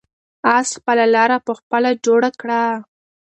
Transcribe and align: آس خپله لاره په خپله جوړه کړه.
آس 0.55 0.67
خپله 0.77 1.05
لاره 1.15 1.37
په 1.45 1.51
خپله 1.59 1.89
جوړه 2.05 2.29
کړه. 2.39 2.61